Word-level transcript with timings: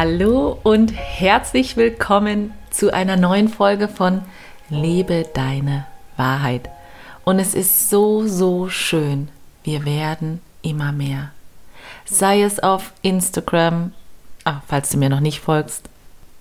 Hallo 0.00 0.56
und 0.62 0.92
herzlich 0.92 1.76
willkommen 1.76 2.54
zu 2.70 2.94
einer 2.94 3.16
neuen 3.16 3.48
Folge 3.48 3.88
von 3.88 4.22
Lebe 4.68 5.26
deine 5.34 5.88
Wahrheit. 6.16 6.70
Und 7.24 7.40
es 7.40 7.52
ist 7.52 7.90
so, 7.90 8.24
so 8.24 8.68
schön. 8.68 9.28
Wir 9.64 9.84
werden 9.84 10.40
immer 10.62 10.92
mehr. 10.92 11.32
Sei 12.04 12.42
es 12.42 12.60
auf 12.60 12.92
Instagram, 13.02 13.92
ach, 14.44 14.60
falls 14.68 14.90
du 14.90 14.98
mir 14.98 15.08
noch 15.08 15.18
nicht 15.18 15.40
folgst, 15.40 15.88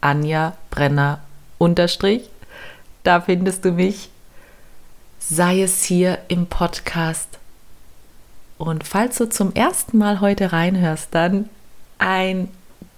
Anja 0.01 0.53
Brenner 0.69 1.21
unterstrich, 1.57 2.29
da 3.01 3.21
findest 3.21 3.65
du 3.65 3.71
mich. 3.71 4.11
Sei 5.17 5.63
es 5.63 5.83
hier 5.83 6.19
im 6.27 6.45
Podcast. 6.45 7.39
Und 8.59 8.85
falls 8.85 9.17
du 9.17 9.27
zum 9.27 9.51
ersten 9.55 9.97
Mal 9.97 10.21
heute 10.21 10.53
reinhörst, 10.53 11.07
dann 11.09 11.49
ein 11.97 12.49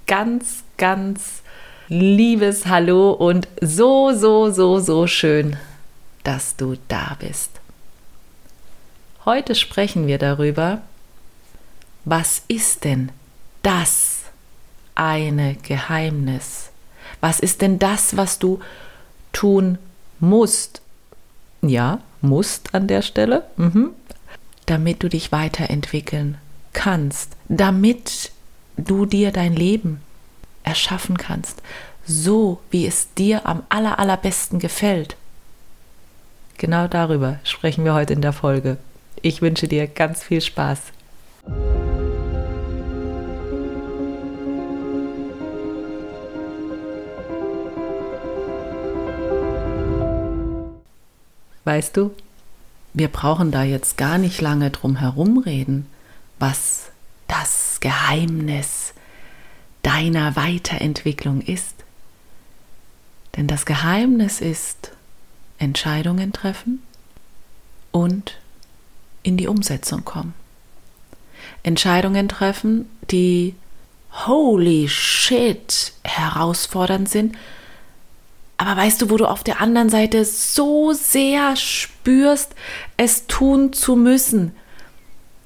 ganz, 0.09 0.63
ganz 0.77 1.43
liebes 1.87 2.65
Hallo 2.65 3.11
und 3.11 3.47
so, 3.61 4.11
so, 4.11 4.49
so, 4.49 4.79
so 4.79 5.05
schön, 5.05 5.55
dass 6.23 6.55
du 6.55 6.77
da 6.87 7.15
bist. 7.19 7.51
Heute 9.23 9.53
sprechen 9.53 10.07
wir 10.07 10.17
darüber, 10.17 10.81
was 12.05 12.41
ist 12.47 12.85
denn 12.85 13.11
das 13.61 14.21
eine 14.95 15.55
Geheimnis? 15.61 16.71
Was 17.21 17.39
ist 17.39 17.61
denn 17.61 17.77
das, 17.77 18.17
was 18.17 18.39
du 18.39 18.59
tun 19.31 19.77
musst? 20.19 20.81
Ja, 21.61 22.01
musst 22.21 22.73
an 22.73 22.87
der 22.87 23.03
Stelle, 23.03 23.43
mhm. 23.57 23.91
damit 24.65 25.03
du 25.03 25.07
dich 25.07 25.31
weiterentwickeln 25.31 26.39
kannst, 26.73 27.33
damit 27.47 28.31
du 28.85 29.05
dir 29.05 29.31
dein 29.31 29.55
Leben 29.55 30.01
erschaffen 30.63 31.17
kannst, 31.17 31.61
so 32.05 32.59
wie 32.71 32.85
es 32.85 33.13
dir 33.13 33.45
am 33.45 33.63
aller, 33.69 33.99
allerbesten 33.99 34.59
gefällt. 34.59 35.15
Genau 36.57 36.87
darüber 36.87 37.39
sprechen 37.43 37.85
wir 37.85 37.93
heute 37.93 38.13
in 38.13 38.21
der 38.21 38.33
Folge. 38.33 38.77
Ich 39.21 39.41
wünsche 39.41 39.67
dir 39.67 39.87
ganz 39.87 40.23
viel 40.23 40.41
Spaß. 40.41 40.79
Weißt 51.65 51.95
du, 51.95 52.11
wir 52.93 53.09
brauchen 53.09 53.51
da 53.51 53.63
jetzt 53.63 53.95
gar 53.95 54.17
nicht 54.17 54.41
lange 54.41 54.71
drum 54.71 54.95
herum 54.95 55.37
reden, 55.37 55.85
was 56.39 56.89
das 57.29 57.79
Geheimnis 57.79 58.93
deiner 59.83 60.35
Weiterentwicklung 60.35 61.41
ist. 61.41 61.75
Denn 63.37 63.47
das 63.47 63.65
Geheimnis 63.65 64.41
ist 64.41 64.91
Entscheidungen 65.57 66.33
treffen 66.33 66.83
und 67.91 68.37
in 69.23 69.37
die 69.37 69.47
Umsetzung 69.47 70.03
kommen. 70.03 70.33
Entscheidungen 71.63 72.27
treffen, 72.27 72.89
die 73.11 73.55
holy 74.11 74.89
shit 74.89 75.93
herausfordernd 76.03 77.07
sind. 77.07 77.37
Aber 78.57 78.75
weißt 78.75 79.01
du, 79.01 79.09
wo 79.09 79.17
du 79.17 79.25
auf 79.25 79.43
der 79.43 79.61
anderen 79.61 79.89
Seite 79.89 80.25
so 80.25 80.91
sehr 80.93 81.55
spürst, 81.55 82.55
es 82.97 83.27
tun 83.27 83.71
zu 83.71 83.95
müssen? 83.95 84.53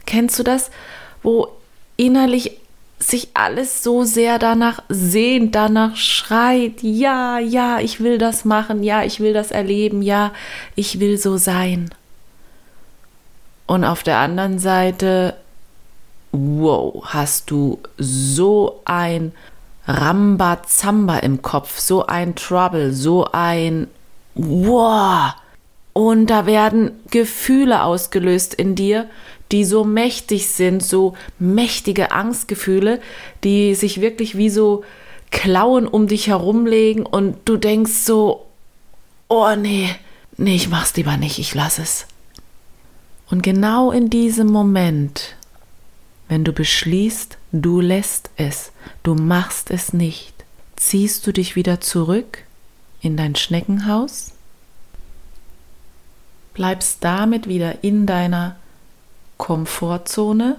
Kennst 0.05 0.39
du 0.39 0.43
das? 0.43 0.71
Wo 1.21 1.51
innerlich 1.97 2.59
sich 2.99 3.29
alles 3.33 3.83
so 3.83 4.03
sehr 4.03 4.39
danach 4.39 4.81
sehnt, 4.89 5.55
danach 5.55 5.95
schreit, 5.95 6.81
ja, 6.81 7.39
ja, 7.39 7.79
ich 7.79 7.99
will 7.99 8.17
das 8.17 8.45
machen, 8.45 8.83
ja, 8.83 9.03
ich 9.03 9.19
will 9.19 9.33
das 9.33 9.51
erleben, 9.51 10.01
ja, 10.01 10.31
ich 10.75 10.99
will 10.99 11.17
so 11.17 11.37
sein. 11.37 11.89
Und 13.65 13.83
auf 13.83 14.03
der 14.03 14.17
anderen 14.17 14.59
Seite, 14.59 15.35
wow, 16.31 17.03
hast 17.05 17.51
du 17.51 17.79
so 17.97 18.81
ein 18.85 19.33
Rambazamba 19.87 21.17
im 21.19 21.41
Kopf, 21.41 21.79
so 21.79 22.05
ein 22.05 22.35
Trouble, 22.35 22.93
so 22.93 23.27
ein 23.31 23.87
wow. 24.35 25.33
Und 25.93 26.27
da 26.27 26.45
werden 26.45 26.91
Gefühle 27.11 27.83
ausgelöst 27.83 28.53
in 28.55 28.75
dir, 28.75 29.07
die 29.53 29.63
so 29.63 29.83
mächtig 29.85 30.49
sind, 30.49 30.83
so 30.83 31.13
mächtige 31.37 32.11
Angstgefühle, 32.11 32.99
die 33.43 33.75
sich 33.75 34.01
wirklich 34.01 34.35
wie 34.35 34.49
so 34.49 34.83
Klauen 35.29 35.87
um 35.87 36.07
dich 36.07 36.27
herumlegen 36.27 37.05
und 37.05 37.37
du 37.45 37.57
denkst 37.57 37.91
so, 37.91 38.47
oh 39.27 39.55
nee, 39.55 39.89
nee, 40.37 40.55
ich 40.55 40.69
mach's 40.69 40.95
lieber 40.95 41.17
nicht, 41.17 41.37
ich 41.37 41.53
lass 41.53 41.77
es. 41.77 42.07
Und 43.29 43.43
genau 43.43 43.91
in 43.91 44.09
diesem 44.09 44.47
Moment, 44.47 45.35
wenn 46.29 46.43
du 46.43 46.51
beschließt, 46.51 47.37
du 47.51 47.79
lässt 47.79 48.31
es, 48.37 48.71
du 49.03 49.13
machst 49.13 49.69
es 49.69 49.93
nicht, 49.93 50.33
ziehst 50.77 51.27
du 51.27 51.31
dich 51.31 51.55
wieder 51.55 51.79
zurück 51.79 52.39
in 53.01 53.17
dein 53.17 53.35
Schneckenhaus, 53.35 54.31
bleibst 56.55 57.03
damit 57.03 57.47
wieder 57.47 57.83
in 57.83 58.07
deiner 58.07 58.55
Komfortzone, 59.37 60.57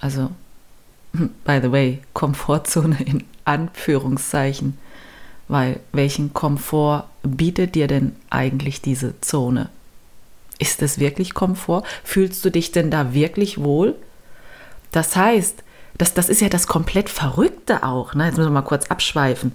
also 0.00 0.30
by 1.44 1.60
the 1.62 1.72
way, 1.72 2.00
Komfortzone 2.12 3.00
in 3.00 3.24
Anführungszeichen, 3.44 4.78
weil 5.48 5.80
welchen 5.92 6.32
Komfort 6.32 7.04
bietet 7.22 7.74
dir 7.74 7.86
denn 7.86 8.14
eigentlich 8.30 8.80
diese 8.80 9.20
Zone? 9.20 9.68
Ist 10.58 10.82
es 10.82 10.98
wirklich 10.98 11.34
Komfort? 11.34 11.84
Fühlst 12.04 12.44
du 12.44 12.50
dich 12.50 12.70
denn 12.70 12.90
da 12.90 13.14
wirklich 13.14 13.58
wohl? 13.58 13.96
Das 14.92 15.16
heißt, 15.16 15.62
das, 15.96 16.14
das 16.14 16.28
ist 16.28 16.40
ja 16.40 16.48
das 16.48 16.66
komplett 16.66 17.08
Verrückte 17.08 17.82
auch. 17.82 18.14
Ne? 18.14 18.26
Jetzt 18.26 18.36
müssen 18.36 18.50
wir 18.50 18.54
mal 18.54 18.62
kurz 18.62 18.86
abschweifen 18.86 19.52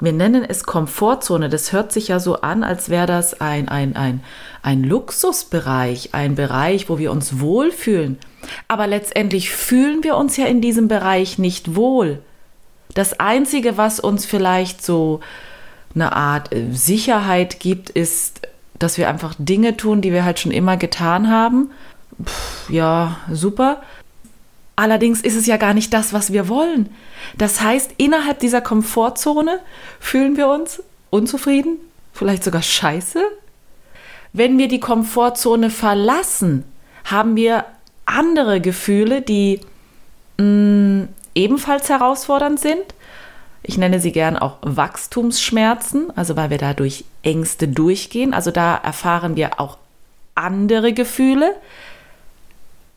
wir 0.00 0.12
nennen 0.12 0.44
es 0.44 0.64
Komfortzone. 0.64 1.48
Das 1.48 1.72
hört 1.72 1.92
sich 1.92 2.08
ja 2.08 2.18
so 2.18 2.40
an, 2.40 2.64
als 2.64 2.88
wäre 2.88 3.06
das 3.06 3.40
ein, 3.40 3.68
ein, 3.68 3.96
ein, 3.96 4.22
ein 4.62 4.82
Luxusbereich, 4.82 6.10
ein 6.12 6.34
Bereich, 6.34 6.88
wo 6.88 6.98
wir 6.98 7.12
uns 7.12 7.40
wohlfühlen. 7.40 8.18
Aber 8.68 8.86
letztendlich 8.86 9.50
fühlen 9.50 10.02
wir 10.02 10.16
uns 10.16 10.36
ja 10.36 10.46
in 10.46 10.60
diesem 10.60 10.88
Bereich 10.88 11.38
nicht 11.38 11.76
wohl. 11.76 12.20
Das 12.94 13.20
Einzige, 13.20 13.76
was 13.76 14.00
uns 14.00 14.24
vielleicht 14.24 14.84
so 14.84 15.20
eine 15.94 16.14
Art 16.16 16.52
äh, 16.52 16.72
Sicherheit 16.72 17.60
gibt, 17.60 17.90
ist, 17.90 18.42
dass 18.78 18.96
wir 18.96 19.08
einfach 19.08 19.34
Dinge 19.38 19.76
tun, 19.76 20.00
die 20.00 20.12
wir 20.12 20.24
halt 20.24 20.40
schon 20.40 20.52
immer 20.52 20.76
getan 20.76 21.30
haben. 21.30 21.70
Puh, 22.24 22.72
ja, 22.72 23.16
super. 23.30 23.82
Allerdings 24.80 25.20
ist 25.20 25.36
es 25.36 25.44
ja 25.44 25.58
gar 25.58 25.74
nicht 25.74 25.92
das, 25.92 26.14
was 26.14 26.32
wir 26.32 26.48
wollen. 26.48 26.88
Das 27.36 27.60
heißt, 27.60 27.90
innerhalb 27.98 28.38
dieser 28.38 28.62
Komfortzone 28.62 29.60
fühlen 30.00 30.38
wir 30.38 30.48
uns 30.48 30.82
unzufrieden, 31.10 31.76
vielleicht 32.14 32.42
sogar 32.42 32.62
scheiße. 32.62 33.22
Wenn 34.32 34.56
wir 34.56 34.68
die 34.68 34.80
Komfortzone 34.80 35.68
verlassen, 35.68 36.64
haben 37.04 37.36
wir 37.36 37.66
andere 38.06 38.62
Gefühle, 38.62 39.20
die 39.20 39.60
mh, 40.38 40.44
mm, 40.46 41.08
ebenfalls 41.34 41.90
herausfordernd 41.90 42.58
sind. 42.58 42.94
Ich 43.62 43.76
nenne 43.76 44.00
sie 44.00 44.12
gern 44.12 44.38
auch 44.38 44.56
Wachstumsschmerzen, 44.62 46.10
also 46.16 46.36
weil 46.36 46.48
wir 46.48 46.56
da 46.56 46.72
durch 46.72 47.04
Ängste 47.22 47.68
durchgehen. 47.68 48.32
Also 48.32 48.50
da 48.50 48.76
erfahren 48.76 49.36
wir 49.36 49.60
auch 49.60 49.76
andere 50.34 50.94
Gefühle. 50.94 51.54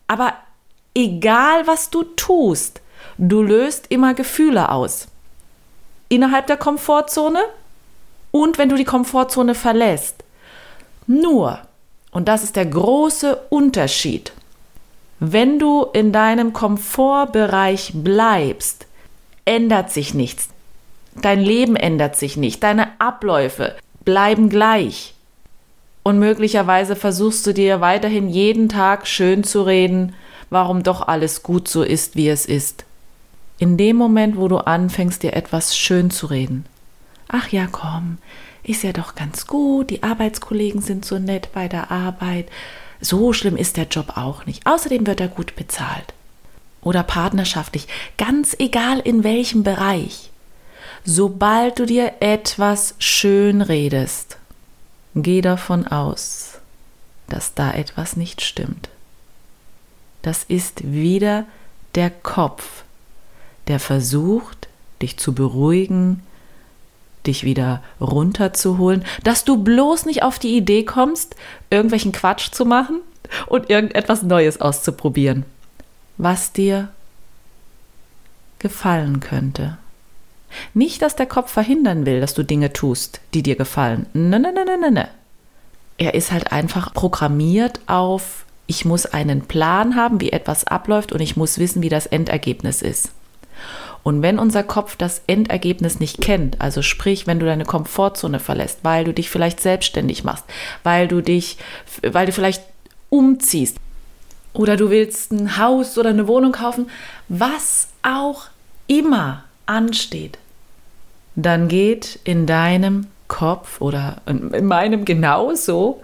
Aber 0.08 0.34
egal 0.94 1.68
was 1.68 1.90
du 1.90 2.04
tust, 2.04 2.82
du 3.18 3.42
löst 3.42 3.88
immer 3.90 4.14
Gefühle 4.14 4.70
aus. 4.70 5.08
Innerhalb 6.10 6.48
der 6.48 6.58
Komfortzone 6.58 7.42
und 8.32 8.58
wenn 8.58 8.70
du 8.70 8.76
die 8.76 8.84
Komfortzone 8.84 9.56
verlässt. 9.56 10.24
Nur, 11.08 11.60
und 12.12 12.28
das 12.28 12.44
ist 12.44 12.56
der 12.56 12.66
große 12.66 13.36
Unterschied, 13.50 14.34
wenn 15.20 15.60
du 15.60 15.86
in 15.94 16.12
deinem 16.12 16.52
Komfortbereich 16.54 17.92
bleibst, 17.96 18.88
ändert 19.46 19.92
sich 19.92 20.14
nichts. 20.14 20.50
Dein 21.16 21.40
Leben 21.40 21.76
ändert 21.76 22.16
sich 22.16 22.38
nicht, 22.38 22.64
deine 22.64 23.00
Abläufe 23.00 23.76
bleiben 24.04 24.50
gleich. 24.50 25.14
Und 26.04 26.20
möglicherweise 26.20 26.96
versuchst 26.96 27.48
du 27.48 27.54
dir 27.54 27.80
weiterhin 27.80 28.28
jeden 28.28 28.68
Tag 28.68 29.08
schön 29.08 29.44
zu 29.44 29.62
reden, 29.62 30.16
warum 30.54 30.84
doch 30.84 31.08
alles 31.08 31.44
gut 31.44 31.68
so 31.68 31.84
ist, 31.84 32.16
wie 32.16 32.30
es 32.30 32.46
ist. 32.46 32.86
In 33.60 33.76
dem 33.76 33.98
Moment, 33.98 34.38
wo 34.38 34.48
du 34.48 34.58
anfängst, 34.58 35.22
dir 35.24 35.34
etwas 35.34 35.76
schön 35.76 36.10
zu 36.12 36.28
reden. 36.28 36.66
Ach 37.28 37.50
ja, 37.50 37.68
komm, 37.72 38.20
ist 38.64 38.84
ja 38.84 38.94
doch 38.94 39.16
ganz 39.16 39.48
gut, 39.48 39.90
die 39.90 40.04
Arbeitskollegen 40.04 40.82
sind 40.82 41.04
so 41.04 41.20
nett 41.20 41.50
bei 41.54 41.68
der 41.68 41.92
Arbeit, 41.92 42.48
so 43.02 43.34
schlimm 43.34 43.58
ist 43.58 43.76
der 43.76 43.88
Job 43.88 44.16
auch 44.16 44.46
nicht, 44.46 44.66
außerdem 44.66 45.06
wird 45.06 45.20
er 45.20 45.28
gut 45.28 45.56
bezahlt. 45.56 46.14
oder 46.84 47.04
partnerschaftlich, 47.04 47.88
ganz 48.18 48.56
egal 48.60 49.00
in 49.00 49.24
welchem 49.24 49.64
Bereich, 49.64 50.30
sobald 51.06 51.80
du 51.80 51.86
dir 51.86 52.14
etwas 52.20 52.96
schön 53.00 53.62
redest, 53.62 54.38
geh 55.16 55.42
davon 55.42 55.88
aus, 55.88 56.60
dass 57.30 57.54
da 57.54 57.72
etwas 57.72 58.16
nicht 58.16 58.42
stimmt. 58.42 58.90
Das 60.24 60.44
ist 60.44 60.92
wieder 60.92 61.46
der 61.94 62.10
Kopf, 62.10 62.84
der 63.68 63.80
versucht, 63.80 64.68
dich 65.02 65.18
zu 65.18 65.36
beruhigen, 65.36 66.24
dich 67.28 67.44
wieder 67.44 67.84
runterzuholen, 68.02 69.06
dass 69.24 69.46
du 69.46 69.58
bloß 69.58 70.06
nicht 70.06 70.24
auf 70.24 70.40
die 70.40 70.58
Idee 70.58 70.84
kommst, 70.84 71.36
irgendwelchen 71.70 72.12
Quatsch 72.12 72.52
zu 72.52 72.66
machen 72.66 73.02
und 73.48 73.70
irgendetwas 73.70 74.24
Neues 74.24 74.60
auszuprobieren, 74.60 75.46
was 76.18 76.52
dir 76.52 76.90
gefallen 78.60 79.20
könnte. 79.20 79.78
Nicht, 80.74 81.02
dass 81.02 81.16
der 81.16 81.26
Kopf 81.26 81.52
verhindern 81.52 82.06
will, 82.06 82.22
dass 82.22 82.34
du 82.34 82.44
Dinge 82.44 82.74
tust, 82.74 83.20
die 83.34 83.44
dir 83.44 83.56
gefallen. 83.56 84.06
Ne, 84.14 84.40
ne, 84.40 84.54
ne, 84.54 84.66
ne, 84.66 84.78
ne, 84.78 84.92
ne. 84.92 85.10
Er 85.98 86.14
ist 86.14 86.32
halt 86.32 86.52
einfach 86.52 86.94
programmiert 86.94 87.80
auf, 87.88 88.46
ich 88.68 88.86
muss 88.86 89.06
einen 89.06 89.42
Plan 89.42 89.96
haben, 89.96 90.22
wie 90.22 90.32
etwas 90.32 90.66
abläuft 90.66 91.12
und 91.12 91.20
ich 91.20 91.36
muss 91.36 91.60
wissen, 91.60 91.82
wie 91.82 91.90
das 91.90 92.06
Endergebnis 92.06 92.82
ist. 92.82 93.12
Und 94.04 94.22
wenn 94.22 94.38
unser 94.38 94.64
Kopf 94.64 94.98
das 94.98 95.22
Endergebnis 95.28 96.00
nicht 96.00 96.20
kennt, 96.20 96.60
also 96.60 96.82
sprich, 96.82 97.26
wenn 97.26 97.40
du 97.40 97.46
deine 97.46 97.66
Komfortzone 97.66 98.40
verlässt, 98.40 98.80
weil 98.84 99.06
du 99.06 99.14
dich 99.14 99.30
vielleicht 99.30 99.62
selbstständig 99.62 100.26
machst, 100.26 100.44
weil 100.84 101.08
du 101.08 101.22
dich, 101.22 101.58
weil 102.02 102.26
du 102.26 102.34
vielleicht 102.34 102.64
umziehst 103.10 103.78
oder 104.54 104.76
du 104.76 104.90
willst 104.90 105.32
ein 105.32 105.58
Haus 105.58 105.98
oder 105.98 106.10
eine 106.10 106.28
Wohnung 106.28 106.52
kaufen, 106.52 106.90
was 107.30 107.88
auch 108.04 108.48
immer 108.88 109.46
ansteht, 109.66 110.38
dann 111.36 111.70
geht 111.70 112.20
in 112.26 112.46
deinem 112.46 113.08
Kopf 113.30 113.80
oder 113.80 114.18
in 114.26 114.66
meinem 114.66 115.06
genauso 115.06 116.04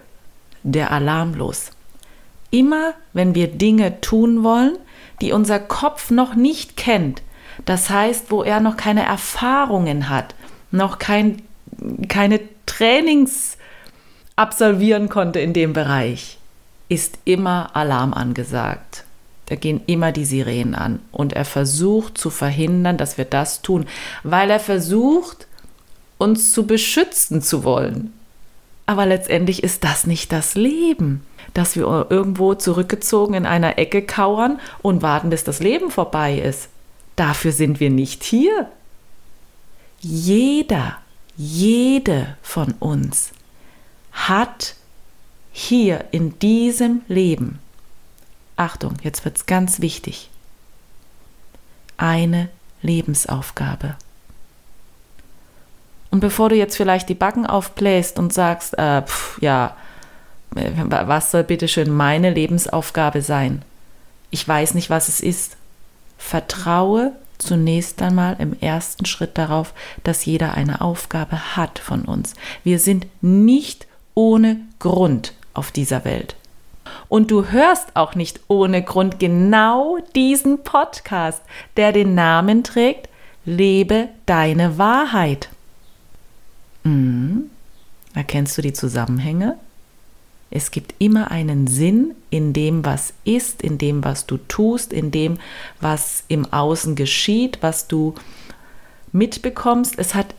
der 0.64 0.92
Alarm 0.92 1.34
los. 1.34 1.72
Immer 2.52 2.94
wenn 3.14 3.36
wir 3.36 3.48
Dinge 3.48 4.02
tun 4.02 4.44
wollen, 4.44 4.78
die 5.22 5.32
unser 5.32 5.60
Kopf 5.60 6.12
noch 6.12 6.36
nicht 6.36 6.78
kennt, 6.78 7.22
das 7.66 7.90
heißt, 7.90 8.32
wo 8.32 8.44
er 8.44 8.60
noch 8.60 8.78
keine 8.78 9.04
Erfahrungen 9.04 10.10
hat, 10.10 10.36
noch 10.72 10.98
kein, 10.98 11.42
keine 12.08 12.40
Trainings 12.66 13.58
absolvieren 14.36 15.10
konnte 15.10 15.40
in 15.40 15.54
dem 15.54 15.74
Bereich, 15.74 16.38
ist 16.88 17.20
immer 17.26 17.76
Alarm 17.76 18.14
angesagt. 18.14 19.04
Da 19.48 19.56
gehen 19.56 19.82
immer 19.88 20.12
die 20.12 20.26
Sirenen 20.26 20.76
an. 20.76 21.00
Und 21.12 21.34
er 21.34 21.46
versucht 21.46 22.18
zu 22.18 22.30
verhindern, 22.30 22.98
dass 22.98 23.18
wir 23.18 23.26
das 23.26 23.62
tun, 23.62 23.88
weil 24.24 24.50
er 24.50 24.60
versucht, 24.60 25.48
uns 26.20 26.52
zu 26.52 26.68
beschützen 26.68 27.42
zu 27.42 27.64
wollen. 27.64 28.14
Aber 28.86 29.06
letztendlich 29.06 29.64
ist 29.64 29.84
das 29.84 30.06
nicht 30.06 30.32
das 30.32 30.56
Leben, 30.56 31.26
dass 31.54 31.76
wir 31.76 32.08
irgendwo 32.10 32.54
zurückgezogen 32.56 33.34
in 33.34 33.46
einer 33.46 33.78
Ecke 33.78 34.02
kauern 34.02 34.60
und 34.82 35.02
warten, 35.02 35.30
bis 35.30 35.44
das 35.44 35.60
Leben 35.60 35.92
vorbei 35.92 36.40
ist. 36.40 36.70
Dafür 37.16 37.52
sind 37.52 37.80
wir 37.80 37.90
nicht 37.90 38.24
hier. 38.24 38.70
Jeder, 40.00 40.98
jede 41.36 42.38
von 42.42 42.74
uns 42.80 43.32
hat 44.12 44.76
hier 45.52 46.06
in 46.12 46.38
diesem 46.40 47.02
Leben, 47.08 47.60
Achtung, 48.56 48.96
jetzt 49.04 49.26
wird 49.26 49.38
es 49.38 49.46
ganz 49.46 49.82
wichtig, 49.82 50.30
eine 51.98 52.50
Lebensaufgabe. 52.82 53.96
Und 56.12 56.22
bevor 56.22 56.50
du 56.50 56.56
jetzt 56.56 56.78
vielleicht 56.78 57.10
die 57.10 57.16
Backen 57.16 57.46
aufbläst 57.46 58.18
und 58.18 58.34
sagst, 58.34 58.78
äh, 58.78 59.02
pf, 59.04 59.42
ja, 59.42 59.76
was 60.52 61.32
soll 61.32 61.44
bitte 61.44 61.68
schön 61.68 61.92
meine 61.92 62.32
Lebensaufgabe 62.32 63.22
sein? 63.22 63.62
Ich 64.32 64.48
weiß 64.48 64.74
nicht, 64.74 64.90
was 64.90 65.08
es 65.08 65.20
ist. 65.20 65.58
Vertraue 66.18 67.14
zunächst 67.38 68.02
einmal 68.02 68.36
im 68.40 68.60
ersten 68.60 69.06
Schritt 69.06 69.38
darauf, 69.38 69.74
dass 70.04 70.26
jeder 70.26 70.54
eine 70.54 70.82
Aufgabe 70.82 71.56
hat 71.56 71.80
von 71.80 72.04
uns. 72.04 72.34
Wir 72.64 72.80
sind 72.80 73.08
nicht 73.22 73.88
ohne 74.14 74.58
Grund 74.80 75.34
auf 75.54 75.72
dieser 75.72 76.06
Welt. 76.06 76.36
Und 77.08 77.32
du 77.32 77.46
hörst 77.46 77.96
auch 77.96 78.16
nicht 78.16 78.42
ohne 78.48 78.84
Grund 78.84 79.20
genau 79.20 79.98
diesen 80.16 80.64
Podcast, 80.64 81.42
der 81.78 81.92
den 81.92 82.16
Namen 82.16 82.64
trägt, 82.64 83.08
Lebe 83.46 84.10
deine 84.26 84.78
Wahrheit. 84.78 85.50
Mhm. 86.84 87.50
Erkennst 88.14 88.58
du 88.58 88.62
die 88.62 88.74
Zusammenhänge? 88.74 89.58
Es 90.52 90.72
gibt 90.72 90.96
immer 90.98 91.32
einen 91.32 91.68
Sinn 91.68 92.16
in 92.30 92.54
dem, 92.54 92.84
was 92.84 93.14
ist, 93.24 93.62
in 93.62 93.78
dem, 93.78 94.04
was 94.04 94.26
du 94.26 94.38
tust, 94.48 94.94
in 94.94 95.12
dem, 95.12 95.38
was 95.80 96.24
im 96.28 96.52
Außen 96.52 96.96
geschieht, 96.96 97.60
was 97.62 97.88
du 97.88 98.16
mitbekommst. 99.12 99.98
Es 99.98 100.16
hat 100.16 100.34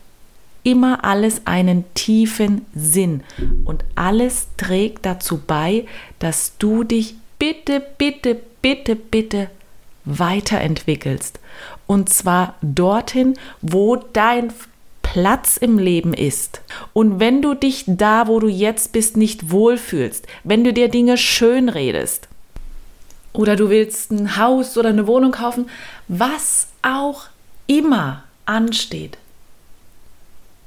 immer 0.63 1.05
alles 1.05 1.43
einen 1.47 1.85
tiefen 1.95 2.67
Sinn 2.75 3.23
und 3.65 3.85
alles 3.95 4.49
trägt 4.57 5.07
dazu 5.07 5.41
bei, 5.47 5.87
dass 6.19 6.57
du 6.59 6.85
dich 6.85 7.15
bitte, 7.39 7.83
bitte, 7.99 8.37
bitte, 8.61 8.97
bitte 8.97 9.49
weiterentwickelst. 10.05 11.39
Und 11.87 12.09
zwar 12.09 12.55
dorthin, 12.63 13.35
wo 13.61 13.97
dein 13.97 14.53
Platz 15.13 15.57
im 15.57 15.77
Leben 15.77 16.15
ist 16.15 16.61
und 16.93 17.19
wenn 17.19 17.43
du 17.43 17.55
dich 17.55 17.83
da, 17.89 18.29
wo 18.29 18.39
du 18.39 18.47
jetzt 18.47 18.93
bist, 18.93 19.17
nicht 19.17 19.51
wohlfühlst, 19.51 20.25
wenn 20.45 20.63
du 20.63 20.73
dir 20.73 20.89
Dinge 20.89 21.17
schön 21.17 21.69
redest 21.69 22.29
oder 23.33 23.57
du 23.57 23.71
willst 23.71 24.13
ein 24.13 24.37
Haus 24.37 24.79
oder 24.79 24.91
eine 24.91 25.09
Wohnung 25.09 25.33
kaufen, 25.33 25.69
was 26.07 26.69
auch 26.83 27.25
immer 27.67 28.23
ansteht, 28.47 29.19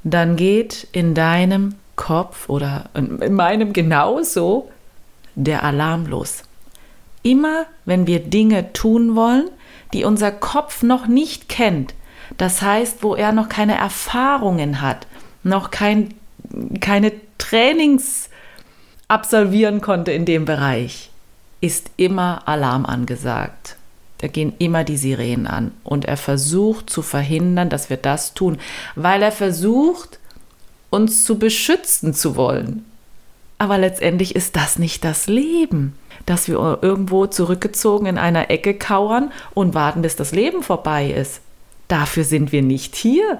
dann 0.03 0.35
geht 0.35 0.89
in 0.91 1.13
deinem 1.13 1.75
Kopf 1.95 2.49
oder 2.49 2.89
in 2.93 3.33
meinem 3.35 3.71
genauso 3.71 4.69
der 5.35 5.63
Alarm 5.63 6.05
los. 6.05 6.43
Immer 7.21 7.65
wenn 7.85 8.07
wir 8.07 8.19
Dinge 8.19 8.73
tun 8.73 9.15
wollen, 9.15 9.49
die 9.93 10.03
unser 10.03 10.31
Kopf 10.31 10.83
noch 10.83 11.07
nicht 11.07 11.47
kennt, 11.47 11.93
das 12.37 12.61
heißt, 12.61 13.03
wo 13.03 13.15
er 13.15 13.31
noch 13.31 13.49
keine 13.49 13.77
Erfahrungen 13.77 14.81
hat, 14.81 15.07
noch 15.43 15.71
kein, 15.71 16.13
keine 16.79 17.11
Trainings 17.37 18.29
absolvieren 19.07 19.81
konnte 19.81 20.11
in 20.11 20.25
dem 20.25 20.45
Bereich, 20.45 21.09
ist 21.61 21.91
immer 21.97 22.47
Alarm 22.47 22.85
angesagt. 22.85 23.77
Da 24.19 24.27
gehen 24.27 24.53
immer 24.57 24.85
die 24.85 24.97
Sirenen 24.97 25.47
an. 25.47 25.71
Und 25.83 26.05
er 26.05 26.17
versucht 26.17 26.89
zu 26.89 27.01
verhindern, 27.01 27.69
dass 27.69 27.89
wir 27.89 27.97
das 27.97 28.33
tun, 28.33 28.57
weil 28.95 29.21
er 29.21 29.33
versucht, 29.33 30.19
uns 30.89 31.25
zu 31.25 31.37
beschützen 31.37 32.13
zu 32.13 32.35
wollen. 32.35 32.85
Aber 33.57 33.77
letztendlich 33.77 34.35
ist 34.35 34.55
das 34.55 34.79
nicht 34.79 35.03
das 35.03 35.27
Leben, 35.27 35.97
dass 36.25 36.47
wir 36.47 36.79
irgendwo 36.81 37.27
zurückgezogen 37.27 38.05
in 38.05 38.17
einer 38.17 38.49
Ecke 38.49 38.73
kauern 38.73 39.31
und 39.53 39.73
warten, 39.73 40.01
bis 40.01 40.15
das 40.15 40.31
Leben 40.31 40.63
vorbei 40.63 41.11
ist. 41.11 41.41
Dafür 41.93 42.23
sind 42.23 42.51
wir 42.51 42.63
nicht 42.63 42.95
hier. 42.95 43.39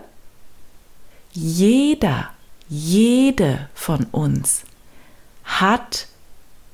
Jeder, 1.32 2.30
jede 2.70 3.68
von 3.74 4.06
uns 4.12 4.62
hat 5.44 6.06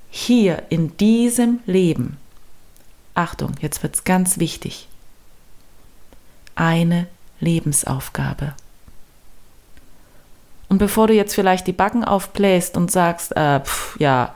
hier 0.10 0.64
in 0.68 0.98
diesem 0.98 1.62
Leben, 1.66 2.18
Achtung, 3.16 3.54
jetzt 3.62 3.82
wird 3.82 3.96
es 3.96 4.04
ganz 4.04 4.40
wichtig, 4.40 4.90
eine 6.54 7.08
Lebensaufgabe. 7.40 8.56
Und 10.68 10.80
bevor 10.80 11.08
du 11.08 11.14
jetzt 11.14 11.34
vielleicht 11.34 11.66
die 11.66 11.72
Backen 11.72 12.04
aufbläst 12.04 12.76
und 12.76 12.92
sagst, 12.92 13.34
äh, 13.38 13.62
pf, 13.62 13.98
ja, 14.02 14.36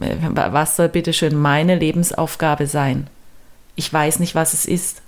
äh, 0.00 0.16
was 0.32 0.74
soll 0.74 0.88
bitte 0.88 1.12
schön 1.12 1.36
meine 1.36 1.76
Lebensaufgabe 1.76 2.66
sein? 2.66 3.06
Ich 3.76 3.92
weiß 3.92 4.18
nicht, 4.18 4.34
was 4.34 4.52
es 4.52 4.66
ist. 4.66 5.02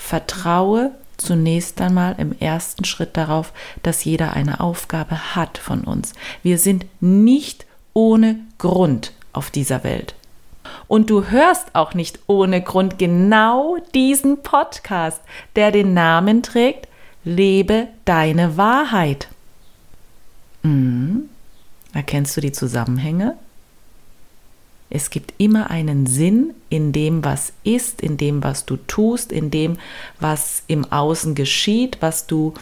Vertraue 0.00 0.92
zunächst 1.18 1.80
einmal 1.80 2.16
im 2.18 2.36
ersten 2.40 2.84
Schritt 2.84 3.16
darauf, 3.16 3.52
dass 3.82 4.04
jeder 4.04 4.32
eine 4.32 4.60
Aufgabe 4.60 5.36
hat 5.36 5.58
von 5.58 5.82
uns. 5.84 6.14
Wir 6.42 6.58
sind 6.58 6.86
nicht 7.00 7.66
ohne 7.92 8.40
Grund 8.58 9.12
auf 9.32 9.50
dieser 9.50 9.84
Welt. 9.84 10.14
Und 10.88 11.10
du 11.10 11.26
hörst 11.26 11.74
auch 11.74 11.94
nicht 11.94 12.18
ohne 12.26 12.62
Grund 12.62 12.98
genau 12.98 13.76
diesen 13.94 14.42
Podcast, 14.42 15.20
der 15.54 15.70
den 15.70 15.94
Namen 15.94 16.42
trägt, 16.42 16.88
Lebe 17.22 17.88
deine 18.06 18.56
Wahrheit. 18.56 19.28
Mhm. 20.62 21.28
Erkennst 21.92 22.34
du 22.36 22.40
die 22.40 22.52
Zusammenhänge? 22.52 23.36
Es 24.90 25.10
gibt 25.10 25.34
immer 25.38 25.70
einen 25.70 26.06
Sinn 26.06 26.52
in 26.68 26.92
dem, 26.92 27.24
was 27.24 27.52
ist, 27.62 28.00
in 28.00 28.16
dem, 28.16 28.42
was 28.42 28.66
du 28.66 28.76
tust, 28.76 29.30
in 29.30 29.50
dem, 29.50 29.78
was 30.18 30.64
im 30.66 30.84
Außen 30.90 31.36
geschieht, 31.36 31.98
was 32.00 32.26
du 32.26 32.54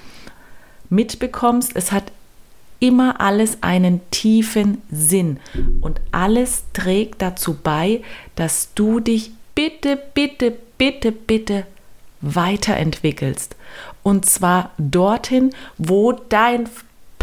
mitbekommst. 0.91 1.73
Es 1.75 1.91
hat 1.91 2.13
immer 2.81 3.21
alles 3.21 3.59
einen 3.63 4.03
tiefen 4.11 4.83
Sinn 4.91 5.41
und 5.81 6.01
alles 6.13 6.65
trägt 6.75 7.23
dazu 7.23 7.55
bei, 7.55 8.03
dass 8.37 8.75
du 8.75 9.01
dich 9.01 9.33
bitte, 9.55 9.99
bitte, 10.15 10.53
bitte, 10.77 11.11
bitte 11.11 11.67
weiterentwickelst. 12.21 13.57
Und 14.03 14.27
zwar 14.27 14.71
dorthin, 14.79 15.51
wo 15.77 16.13
dein 16.13 16.69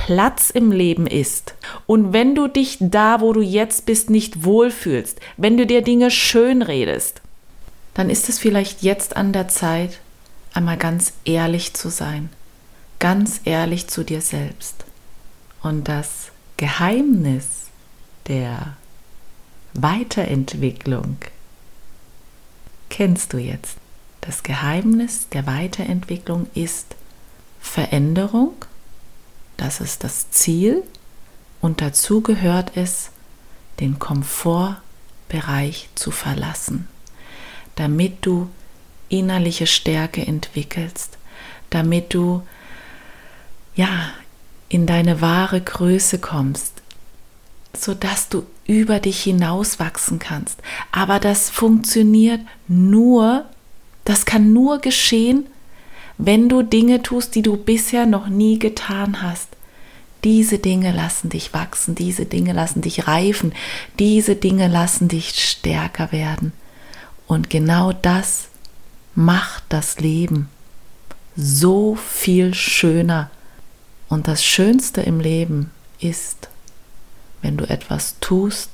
Platz 0.06 0.52
im 0.52 0.72
Leben 0.72 1.08
ist. 1.08 1.56
Und 1.88 2.14
wenn 2.14 2.36
du 2.36 2.48
dich 2.48 2.78
da, 2.80 3.22
wo 3.22 3.34
du 3.34 3.42
jetzt 3.42 3.88
bist, 3.88 4.12
nicht 4.12 4.44
wohlfühlst, 4.44 5.20
wenn 5.36 5.58
du 5.58 5.66
dir 5.66 5.82
Dinge 5.82 6.12
schön 6.12 6.62
redest, 6.62 7.22
dann 7.96 8.12
ist 8.12 8.30
es 8.30 8.38
vielleicht 8.38 8.84
jetzt 8.84 9.18
an 9.18 9.34
der 9.34 9.48
Zeit, 9.48 10.00
einmal 10.54 10.78
ganz 10.78 11.14
ehrlich 11.26 11.74
zu 11.74 11.90
sein. 11.90 12.30
Ganz 13.00 13.42
ehrlich 13.46 13.88
zu 13.88 14.04
dir 14.04 14.22
selbst. 14.22 14.86
Und 15.64 15.88
das 15.88 16.28
Geheimnis 16.58 17.72
der 18.28 18.78
Weiterentwicklung 19.74 21.18
kennst 22.92 23.34
du 23.34 23.40
jetzt. 23.40 23.78
Das 24.22 24.44
Geheimnis 24.44 25.30
der 25.30 25.48
Weiterentwicklung 25.48 26.46
ist 26.54 26.96
Veränderung, 27.60 28.54
das 29.58 29.82
ist 29.82 30.04
das 30.04 30.30
Ziel 30.32 30.84
und 31.62 31.82
dazu 31.82 32.22
gehört 32.22 32.76
es, 32.76 33.12
den 33.80 34.00
Komfortbereich 34.00 35.90
zu 35.96 36.12
verlassen, 36.12 36.88
damit 37.76 38.26
du 38.26 38.50
innerliche 39.10 39.68
Stärke 39.68 40.26
entwickelst, 40.26 41.18
damit 41.70 42.14
du 42.14 42.44
ja 43.76 44.12
in 44.70 44.86
deine 44.86 45.22
wahre 45.22 45.62
Größe 45.62 46.20
kommst, 46.20 46.82
sodass 47.76 48.30
du 48.30 48.46
über 48.66 49.00
dich 49.00 49.22
hinaus 49.24 49.80
wachsen 49.80 50.20
kannst. 50.20 50.60
Aber 50.92 51.20
das 51.20 51.50
funktioniert 51.50 52.42
nur, 52.68 53.46
das 54.06 54.26
kann 54.26 54.54
nur 54.54 54.80
geschehen, 54.80 55.48
wenn 56.18 56.50
du 56.50 56.62
Dinge 56.62 57.02
tust, 57.02 57.36
die 57.36 57.42
du 57.42 57.58
bisher 57.58 58.06
noch 58.06 58.28
nie 58.28 58.60
getan 58.60 59.22
hast. 59.22 59.50
Diese 60.24 60.58
Dinge 60.58 60.92
lassen 60.92 61.30
dich 61.30 61.54
wachsen, 61.54 61.94
diese 61.94 62.26
Dinge 62.26 62.54
lassen 62.54 62.82
dich 62.82 63.08
reifen, 63.08 63.54
diese 64.00 64.36
Dinge 64.36 64.68
lassen 64.68 65.08
dich 65.08 65.36
stärker 65.36 66.12
werden. 66.12 66.52
Und 67.28 67.50
genau 67.50 67.92
das 67.94 68.48
macht 69.14 69.64
das 69.70 70.00
Leben 70.00 70.50
so 71.36 71.96
viel 71.96 72.54
schöner. 72.54 73.30
Und 74.08 74.28
das 74.28 74.44
Schönste 74.44 75.02
im 75.02 75.20
Leben 75.20 75.72
ist, 76.00 76.50
wenn 77.42 77.58
du 77.58 77.68
etwas 77.68 78.16
tust, 78.20 78.70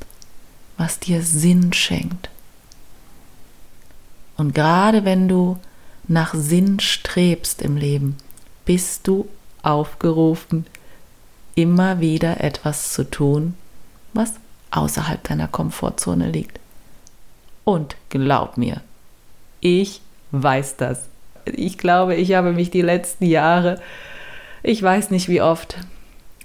was 0.77 1.00
dir 1.00 1.21
Sinn 1.21 1.74
schenkt. 1.74 2.29
Und 4.38 4.55
gerade 4.55 5.05
wenn 5.05 5.27
du 5.27 5.57
nach 6.08 6.34
Sinn 6.34 6.79
strebst 6.79 7.62
im 7.62 7.77
Leben, 7.77 8.17
bist 8.65 9.08
du 9.08 9.27
aufgerufen, 9.63 10.65
immer 11.55 12.00
wieder 12.00 12.41
etwas 12.43 12.93
zu 12.93 13.10
tun, 13.10 13.55
was 14.13 14.34
außerhalb 14.72 15.24
deiner 15.24 15.48
Komfortzone 15.48 16.29
liegt. 16.29 16.60
Und 17.63 17.96
glaub 18.10 18.58
mir, 18.58 18.81
ich 19.60 20.01
weiß 20.31 20.77
das. 20.77 21.08
Ich 21.46 21.77
glaube, 21.77 22.15
ich 22.15 22.34
habe 22.34 22.53
mich 22.53 22.72
die 22.72 22.81
letzten 22.81 23.25
Jahre, 23.25 23.79
ich 24.63 24.81
weiß 24.81 25.12
nicht 25.12 25.27
wie 25.27 25.41
oft, 25.41 25.77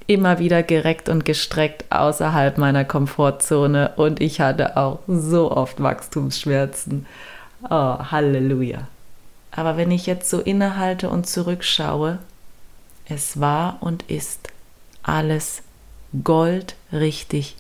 immer 0.07 0.39
wieder 0.39 0.63
gereckt 0.63 1.09
und 1.09 1.25
gestreckt 1.25 1.85
außerhalb 1.91 2.59
meiner 2.59 2.85
Komfortzone 2.85 3.93
und 3.97 4.21
ich 4.21 4.41
hatte 4.41 4.77
auch 4.77 5.01
so 5.07 5.51
oft 5.51 5.83
Wachstumsschmerzen. 5.83 7.07
Oh, 7.69 7.99
Halleluja. 8.11 8.89
Aber 9.57 9.77
wenn 9.77 9.91
ich 9.91 10.07
jetzt 10.07 10.31
so 10.31 10.41
innehalte 10.41 11.11
und 11.11 11.27
zurückschaue, 11.27 12.19
es 13.09 13.41
war 13.41 13.79
und 13.81 14.05
ist 14.05 14.51
alles 15.03 15.63
goldrichtig, 16.23 17.57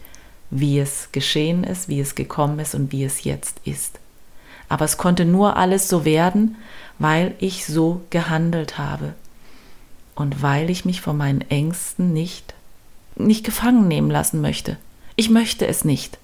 wie 0.51 0.79
es 0.79 1.09
geschehen 1.11 1.65
ist, 1.65 1.89
wie 1.89 2.01
es 2.01 2.15
gekommen 2.15 2.59
ist 2.61 2.75
und 2.75 2.93
wie 2.93 3.05
es 3.05 3.25
jetzt 3.25 3.61
ist. 3.65 3.99
Aber 4.69 4.85
es 4.85 4.97
konnte 4.97 5.25
nur 5.25 5.57
alles 5.57 5.89
so 5.89 6.05
werden, 6.05 6.57
weil 6.99 7.35
ich 7.39 7.67
so 7.67 8.03
gehandelt 8.11 8.79
habe 8.79 9.15
und 10.15 10.43
weil 10.43 10.71
ich 10.71 10.85
mich 10.85 11.01
von 11.01 11.17
meinen 11.17 11.43
Ängsten 11.43 12.13
nicht 12.13 12.55
nicht 13.19 13.45
gefangen 13.45 13.89
nehmen 13.89 14.11
lassen 14.11 14.41
möchte. 14.41 14.77
Ich 15.17 15.31
möchte 15.31 15.67
es 15.67 15.85
nicht. 15.85 16.19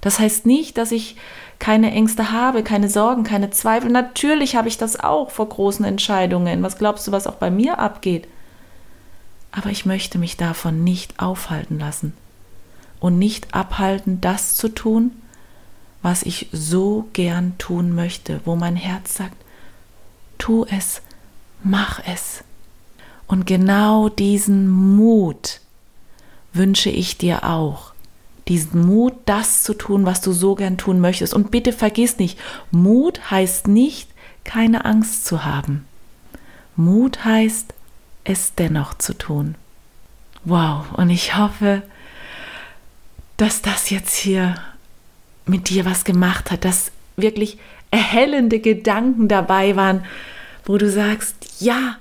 Das 0.00 0.18
heißt 0.18 0.46
nicht, 0.46 0.78
dass 0.78 0.92
ich 0.92 1.16
keine 1.60 1.92
Ängste 1.92 2.32
habe, 2.32 2.64
keine 2.64 2.88
Sorgen, 2.88 3.22
keine 3.22 3.50
Zweifel. 3.50 3.90
Natürlich 3.90 4.56
habe 4.56 4.66
ich 4.66 4.78
das 4.78 4.98
auch 4.98 5.30
vor 5.30 5.48
großen 5.48 5.84
Entscheidungen. 5.84 6.62
Was 6.64 6.78
glaubst 6.78 7.06
du, 7.06 7.12
was 7.12 7.28
auch 7.28 7.36
bei 7.36 7.50
mir 7.50 7.78
abgeht? 7.78 8.26
Aber 9.52 9.70
ich 9.70 9.86
möchte 9.86 10.18
mich 10.18 10.36
davon 10.36 10.82
nicht 10.82 11.20
aufhalten 11.20 11.78
lassen 11.78 12.14
und 12.98 13.18
nicht 13.18 13.54
abhalten, 13.54 14.20
das 14.20 14.56
zu 14.56 14.68
tun, 14.68 15.12
was 16.02 16.22
ich 16.22 16.48
so 16.50 17.08
gern 17.12 17.58
tun 17.58 17.94
möchte, 17.94 18.40
wo 18.44 18.56
mein 18.56 18.76
Herz 18.76 19.14
sagt, 19.16 19.36
tu 20.38 20.64
es, 20.64 21.02
mach 21.62 22.00
es. 22.06 22.42
Und 23.26 23.46
genau 23.46 24.08
diesen 24.08 24.68
Mut 24.68 25.60
wünsche 26.52 26.90
ich 26.90 27.18
dir 27.18 27.44
auch 27.44 27.92
diesen 28.50 28.84
Mut, 28.84 29.14
das 29.26 29.62
zu 29.62 29.74
tun, 29.74 30.04
was 30.04 30.20
du 30.20 30.32
so 30.32 30.56
gern 30.56 30.76
tun 30.76 31.00
möchtest. 31.00 31.32
Und 31.32 31.52
bitte 31.52 31.72
vergiss 31.72 32.18
nicht, 32.18 32.38
Mut 32.72 33.30
heißt 33.30 33.68
nicht, 33.68 34.10
keine 34.44 34.84
Angst 34.84 35.24
zu 35.24 35.44
haben. 35.44 35.86
Mut 36.74 37.24
heißt, 37.24 37.72
es 38.24 38.54
dennoch 38.56 38.94
zu 38.94 39.16
tun. 39.16 39.54
Wow, 40.44 40.86
und 40.96 41.10
ich 41.10 41.36
hoffe, 41.36 41.82
dass 43.36 43.62
das 43.62 43.90
jetzt 43.90 44.16
hier 44.16 44.56
mit 45.46 45.68
dir 45.68 45.84
was 45.84 46.04
gemacht 46.04 46.50
hat, 46.50 46.64
dass 46.64 46.90
wirklich 47.16 47.58
erhellende 47.92 48.58
Gedanken 48.58 49.28
dabei 49.28 49.76
waren, 49.76 50.04
wo 50.64 50.76
du 50.76 50.90
sagst, 50.90 51.36
ja, 51.60 51.98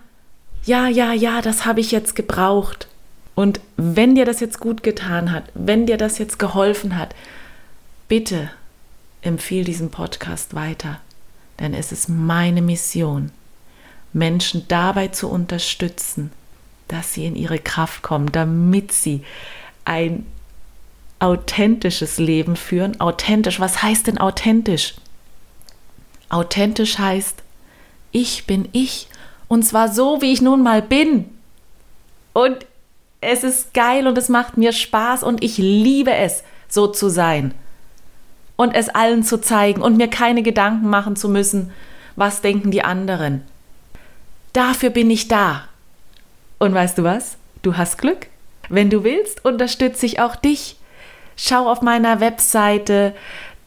ja, 0.66 0.88
ja, 0.88 1.14
ja, 1.14 1.42
das 1.42 1.66
habe 1.66 1.80
ich 1.80 1.92
jetzt 1.92 2.16
gebraucht. 2.16 2.88
Und 3.36 3.62
wenn 3.78 4.16
dir 4.16 4.26
das 4.26 4.40
jetzt 4.40 4.60
gut 4.60 4.84
getan 4.84 5.32
hat, 5.32 5.44
wenn 5.54 5.86
dir 5.86 5.98
das 5.98 6.18
jetzt 6.18 6.40
geholfen 6.40 6.98
hat, 6.98 7.16
bitte 8.08 8.50
empfiehl 9.22 9.64
diesen 9.64 9.92
Podcast 9.92 10.54
weiter, 10.56 11.00
denn 11.60 11.74
es 11.74 11.92
ist 11.92 12.10
meine 12.10 12.62
Mission, 12.62 13.32
Menschen 14.14 14.66
dabei 14.68 15.10
zu 15.10 15.30
unterstützen, 15.30 16.32
dass 16.88 17.14
sie 17.14 17.26
in 17.26 17.36
ihre 17.36 17.60
Kraft 17.60 18.02
kommen, 18.02 18.32
damit 18.32 18.92
sie 18.92 19.24
ein 19.86 20.26
authentisches 21.20 22.18
Leben 22.18 22.56
führen. 22.56 23.00
Authentisch, 23.00 23.60
was 23.60 23.84
heißt 23.84 24.08
denn 24.08 24.18
authentisch? 24.18 24.96
Authentisch 26.30 26.98
heißt, 26.98 27.44
ich 28.12 28.46
bin 28.46 28.68
ich 28.72 29.08
und 29.48 29.64
zwar 29.64 29.92
so, 29.92 30.22
wie 30.22 30.32
ich 30.32 30.42
nun 30.42 30.64
mal 30.64 30.82
bin. 30.82 31.26
Und 32.34 32.66
es 33.22 33.44
ist 33.44 33.74
geil 33.74 34.08
und 34.08 34.18
es 34.18 34.30
macht 34.30 34.56
mir 34.58 34.72
Spaß 34.72 35.24
und 35.24 35.44
ich 35.44 35.58
liebe 35.58 36.14
es, 36.14 36.44
so 36.68 36.88
zu 36.88 37.10
sein. 37.10 37.54
Und 38.56 38.74
es 38.76 38.90
allen 38.90 39.24
zu 39.24 39.42
zeigen 39.42 39.82
und 39.82 39.98
mir 39.98 40.10
keine 40.10 40.44
Gedanken 40.44 40.88
machen 40.90 41.16
zu 41.16 41.30
müssen, 41.30 41.72
was 42.16 42.42
denken 42.42 42.70
die 42.72 42.84
anderen. 42.84 43.44
Dafür 44.54 44.90
bin 44.90 45.12
ich 45.12 45.28
da. 45.28 45.66
Und 46.58 46.74
weißt 46.74 46.98
du 46.98 47.04
was? 47.04 47.36
Du 47.62 47.76
hast 47.78 47.98
Glück. 47.98 48.28
Wenn 48.68 48.90
du 48.90 49.04
willst, 49.04 49.46
unterstütze 49.46 50.06
ich 50.06 50.20
auch 50.20 50.36
dich. 50.36 50.76
Schau 51.36 51.70
auf 51.70 51.82
meiner 51.82 52.20
Webseite 52.20 53.16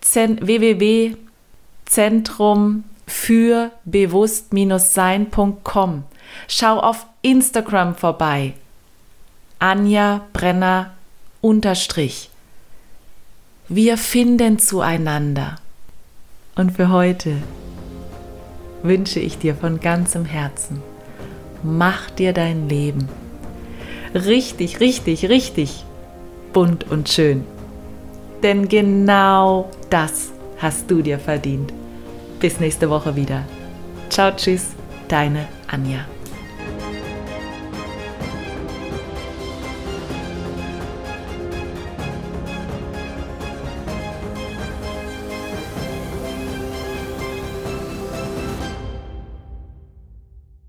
www.zentrum 0.01 2.85
für 3.07 3.71
bewusst-sein.com. 3.85 6.05
Schau 6.49 6.79
auf 6.79 7.07
Instagram 7.23 7.95
vorbei. 7.95 8.55
Anja 9.63 10.23
Brenner 10.33 10.91
unterstrich. 11.41 12.31
Wir 13.69 13.97
finden 13.97 14.59
zueinander. 14.59 15.55
Und 16.57 16.73
für 16.73 16.91
heute 16.91 17.37
wünsche 18.83 19.21
ich 19.21 19.39
dir 19.39 19.55
von 19.55 19.79
ganzem 19.79 20.25
Herzen, 20.25 20.83
mach 21.63 22.11
dir 22.11 22.33
dein 22.33 22.69
Leben 22.69 23.09
richtig, 24.15 24.81
richtig, 24.81 25.29
richtig 25.29 25.85
bunt 26.53 26.91
und 26.91 27.09
schön. 27.09 27.45
denn 28.43 28.69
genau 28.69 29.71
das 29.89 30.33
hast 30.59 30.91
du 30.91 31.01
dir 31.03 31.21
verdient. 31.21 31.73
Bis 32.41 32.59
nächste 32.59 32.91
Woche 32.91 33.15
wieder. 33.15 33.45
Ciao, 34.11 34.33
tschüss, 34.33 34.71
deine 35.07 35.47
Anja. 35.69 36.12